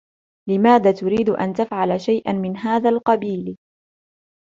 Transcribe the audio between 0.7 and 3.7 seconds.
تريد أن تفعل شيئا من هذا القبيل؟